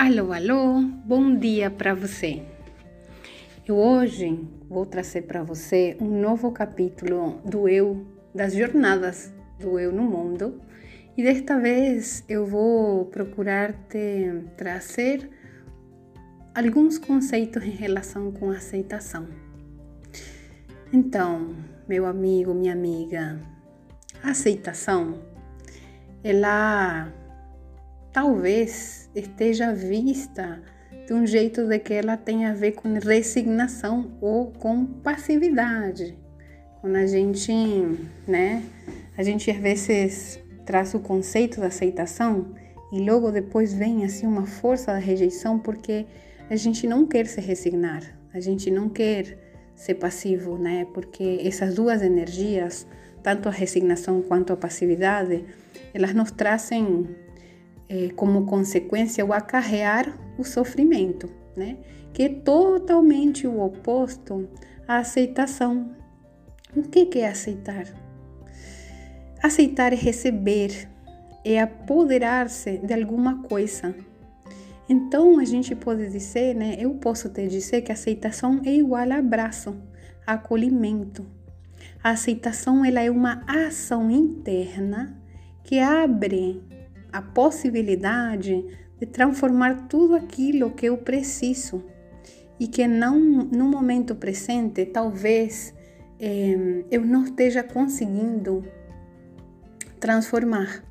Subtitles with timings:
[0.00, 2.40] Alô, alô, bom dia para você.
[3.66, 9.90] Eu hoje vou trazer para você um novo capítulo do eu, das jornadas do eu
[9.90, 10.62] no mundo,
[11.16, 15.28] e desta vez eu vou procurar te trazer
[16.54, 19.26] alguns conceitos em relação com aceitação.
[20.92, 21.56] Então,
[21.88, 23.40] meu amigo, minha amiga,
[24.22, 25.18] aceitação,
[26.22, 27.12] ela
[28.18, 30.60] talvez esteja vista
[31.06, 36.18] de um jeito de que ela tem a ver com resignação ou com passividade.
[36.80, 37.52] Quando a gente,
[38.26, 38.64] né,
[39.16, 42.56] a gente às vezes traz o conceito da aceitação
[42.92, 46.04] e logo depois vem assim uma força da rejeição porque
[46.50, 48.02] a gente não quer se resignar,
[48.34, 49.38] a gente não quer
[49.76, 50.88] ser passivo, né?
[50.92, 52.84] Porque essas duas energias,
[53.22, 55.44] tanto a resignação quanto a passividade,
[55.94, 57.27] elas nos trazem
[57.88, 61.78] é, como consequência o acarrear o sofrimento, né?
[62.12, 64.48] que é totalmente o oposto
[64.86, 65.90] à aceitação.
[66.76, 67.86] O que é aceitar?
[69.42, 70.88] Aceitar é receber,
[71.44, 73.94] é apoderar-se de alguma coisa.
[74.88, 76.76] Então a gente pode dizer, né?
[76.78, 79.76] Eu posso te dizer que aceitação é igual a abraço,
[80.26, 81.26] acolhimento.
[82.02, 85.16] A aceitação ela é uma ação interna
[85.62, 86.62] que abre
[87.12, 88.64] a possibilidade
[88.98, 91.84] de transformar tudo aquilo que eu preciso
[92.58, 95.74] e que não no momento presente talvez
[96.18, 98.64] eh, eu não esteja conseguindo
[100.00, 100.82] transformar.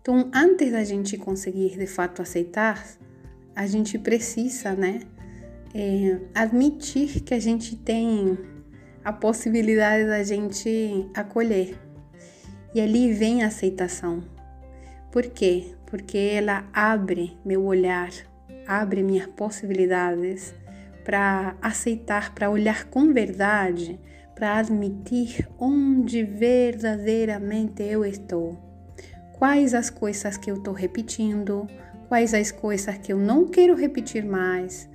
[0.00, 2.84] Então, antes da gente conseguir de fato aceitar,
[3.54, 5.00] a gente precisa, né,
[5.74, 8.36] eh, admitir que a gente tem
[9.04, 11.76] a possibilidade da gente acolher.
[12.74, 14.24] E ali vem a aceitação.
[15.12, 15.74] Por quê?
[15.86, 18.10] Porque ela abre meu olhar,
[18.66, 20.54] abre minhas possibilidades
[21.04, 24.00] para aceitar, para olhar com verdade,
[24.34, 28.58] para admitir onde verdadeiramente eu estou.
[29.34, 31.66] Quais as coisas que eu estou repetindo,
[32.08, 34.88] quais as coisas que eu não quero repetir mais,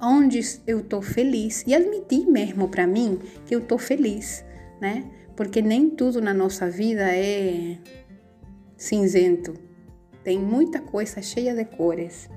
[0.00, 4.44] onde eu estou feliz e admitir mesmo para mim que eu estou feliz,
[4.80, 5.10] né?
[5.34, 7.78] Porque nem tudo na nossa vida é
[8.76, 9.65] cinzento.
[10.26, 12.28] Tem muita coisa cheia de cores.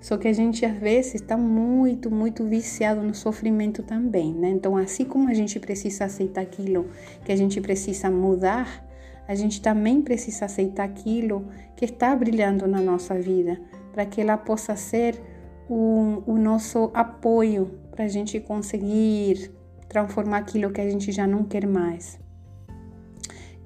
[0.00, 4.50] Só que a gente às vezes está muito, muito viciado no sofrimento também, né?
[4.50, 6.86] Então, assim como a gente precisa aceitar aquilo
[7.24, 8.86] que a gente precisa mudar,
[9.26, 13.60] a gente também precisa aceitar aquilo que está brilhando na nossa vida,
[13.92, 15.20] para que ela possa ser
[15.68, 19.50] o, o nosso apoio para a gente conseguir
[19.88, 22.20] transformar aquilo que a gente já não quer mais.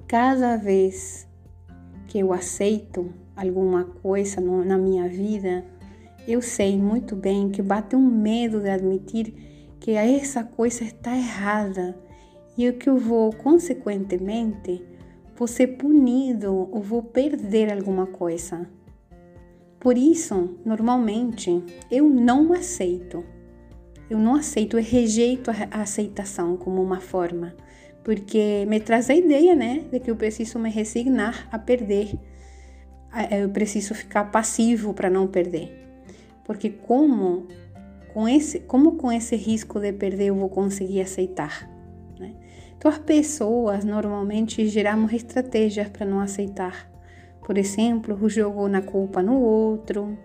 [0.07, 1.27] Cada vez
[2.07, 5.63] que eu aceito alguma coisa no, na minha vida,
[6.27, 9.33] eu sei muito bem que bate um medo de admitir
[9.79, 11.97] que essa coisa está errada
[12.57, 14.83] e que eu vou, consequentemente,
[15.35, 18.67] vou ser punido ou vou perder alguma coisa.
[19.79, 23.23] Por isso, normalmente, eu não aceito.
[24.09, 27.53] Eu não aceito, eu rejeito a aceitação como uma forma
[28.07, 32.17] porque me traz a ideia, né, de que eu preciso me resignar a perder.
[33.31, 35.87] Eu preciso ficar passivo para não perder.
[36.43, 37.47] Porque como
[38.13, 41.69] com esse, como com esse risco de perder eu vou conseguir aceitar?
[42.19, 42.33] Né?
[42.77, 46.89] Então as pessoas normalmente geramos estratégias para não aceitar.
[47.45, 50.17] Por exemplo, o jogo na culpa no outro,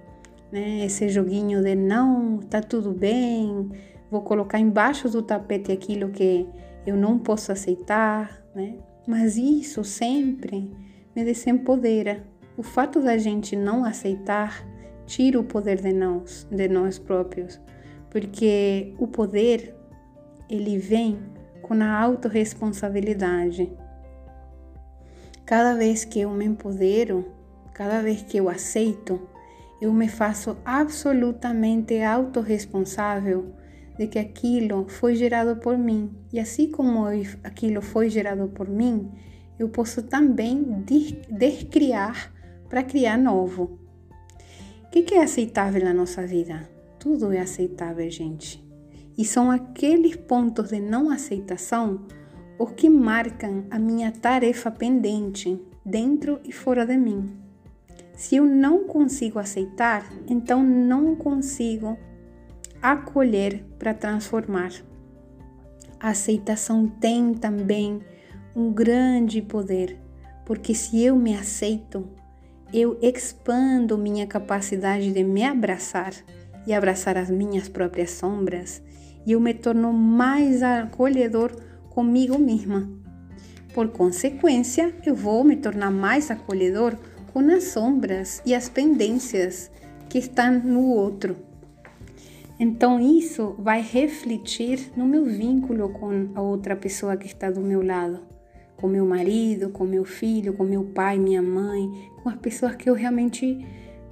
[0.51, 0.85] né?
[0.85, 3.71] Esse joguinho de não, tá tudo bem,
[4.11, 6.47] vou colocar embaixo do tapete aquilo que
[6.87, 8.77] eu não posso aceitar, né?
[9.07, 10.71] Mas isso sempre
[11.15, 12.23] me desempodera.
[12.57, 14.67] O fato da gente não aceitar
[15.07, 17.61] tira o poder de nós, de nós próprios,
[18.11, 19.75] porque o poder
[20.49, 21.19] ele vem
[21.63, 23.73] com a autorresponsabilidade.
[25.47, 27.33] Cada vez que eu me empodero,
[27.73, 29.29] cada vez que eu aceito,
[29.81, 33.55] eu me faço absolutamente autorresponsável
[33.99, 36.15] de que aquilo foi gerado por mim.
[36.33, 37.05] E assim como
[37.43, 39.11] aquilo foi gerado por mim,
[39.59, 40.85] eu posso também
[41.31, 42.33] descriar
[42.73, 43.79] para criar novo.
[44.87, 46.67] O que é aceitável na nossa vida?
[46.99, 48.67] Tudo é aceitável, gente.
[49.19, 52.07] E são aqueles pontos de não aceitação
[52.59, 57.37] os que marcam a minha tarefa pendente dentro e fora de mim.
[58.15, 61.99] Se eu não consigo aceitar, então não consigo
[62.81, 64.73] acolher para transformar.
[66.01, 68.01] A aceitação tem também
[68.57, 70.01] um grande poder,
[70.47, 72.09] porque se eu me aceito,
[72.73, 76.13] eu expando minha capacidade de me abraçar
[76.67, 78.83] e abraçar as minhas próprias sombras,
[79.27, 81.53] e eu me torno mais acolhedor
[81.91, 82.89] comigo mesma.
[83.75, 86.97] Por consequência, eu vou me tornar mais acolhedor
[87.33, 89.71] com as sombras e as pendências
[90.09, 91.37] que estão no outro.
[92.61, 97.83] Então, isso vai refletir no meu vínculo com a outra pessoa que está do meu
[97.83, 98.21] lado,
[98.83, 102.91] com meu marido, com meu filho, com meu pai, minha mãe, com as pessoas que
[102.91, 103.65] eu realmente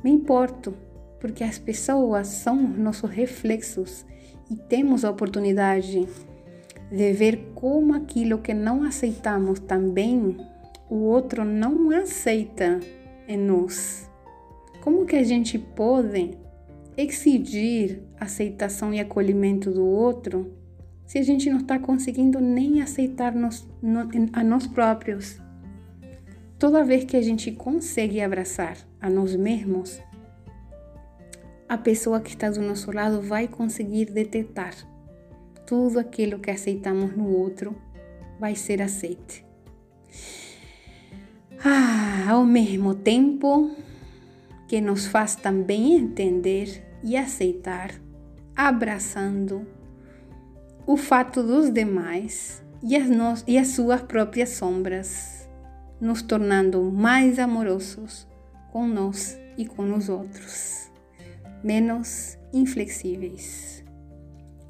[0.04, 0.72] me importo,
[1.18, 4.06] porque as pessoas são nossos reflexos
[4.48, 6.06] e temos a oportunidade
[6.88, 10.36] de ver como aquilo que não aceitamos também
[10.88, 12.78] o outro não aceita
[13.26, 14.08] em nós.
[14.80, 16.30] Como que a gente pode
[16.96, 20.59] exigir aceitação e acolhimento do outro
[21.10, 25.40] se a gente não está conseguindo nem aceitar nos, no, a nós próprios?
[26.56, 30.00] Toda vez que a gente consegue abraçar a nós mesmos,
[31.68, 34.72] a pessoa que está do nosso lado vai conseguir detectar
[35.66, 37.74] tudo aquilo que aceitamos no outro
[38.38, 39.44] vai ser aceite.
[41.64, 43.74] Ah, ao mesmo tempo
[44.68, 47.90] que nos faz também entender e aceitar,
[48.54, 49.79] abraçando
[50.92, 55.48] o fato dos demais e as, e as suas próprias sombras,
[56.00, 58.26] nos tornando mais amorosos
[58.72, 60.90] com nós e com os outros,
[61.62, 63.70] menos inflexíveis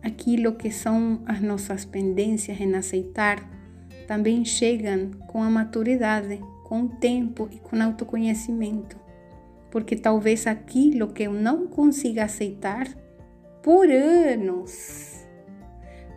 [0.02, 3.38] aquilo que são as nossas pendências em aceitar
[4.06, 8.99] também chegam com a maturidade, com o tempo e com o autoconhecimento.
[9.70, 12.88] Porque talvez aquilo que eu não consiga aceitar
[13.62, 15.28] por anos,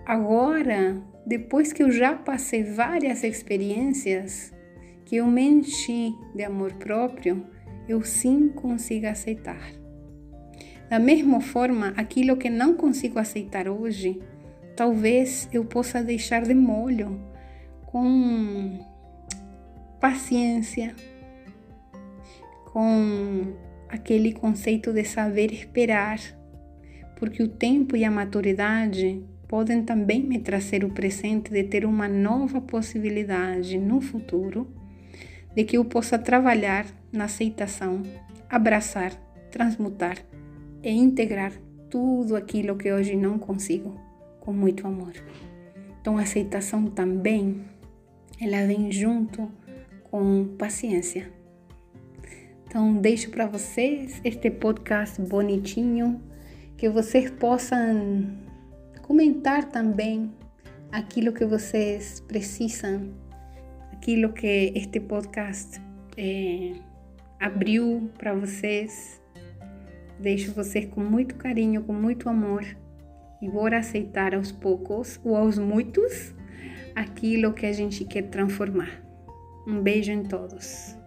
[0.05, 4.53] agora, depois que eu já passei várias experiências,
[5.05, 7.45] que eu me enchi de amor próprio,
[7.87, 9.71] eu sim consigo aceitar.
[10.89, 14.21] Da mesma forma, aquilo que não consigo aceitar hoje,
[14.75, 17.19] talvez eu possa deixar de molho
[17.85, 18.79] com
[19.99, 20.95] paciência,
[22.71, 23.53] com
[23.87, 26.19] aquele conceito de saber esperar,
[27.17, 32.07] porque o tempo e a maturidade podem também me trazer o presente de ter uma
[32.07, 34.67] nova possibilidade no futuro,
[35.55, 38.01] de que eu possa trabalhar na aceitação,
[38.49, 39.13] abraçar,
[39.51, 40.17] transmutar
[40.81, 41.53] e integrar
[41.89, 43.99] tudo aquilo que hoje não consigo
[44.39, 45.13] com muito amor.
[46.01, 47.63] Então, a aceitação também
[48.41, 49.49] ela vem junto
[50.03, 51.31] com paciência.
[52.67, 56.19] Então, deixo para vocês este podcast bonitinho,
[56.75, 58.27] que vocês possam
[59.03, 60.31] comentar também
[60.91, 63.13] aquilo que vocês precisam,
[63.91, 65.79] aquilo que este podcast
[66.17, 66.73] é,
[67.39, 69.21] abriu para vocês
[70.23, 72.63] Deixo você com muito carinho, com muito amor
[73.41, 76.33] e bora aceitar aos poucos ou aos muitos
[76.95, 79.03] aquilo que a gente quer transformar.
[79.67, 81.02] Um beijo em todos.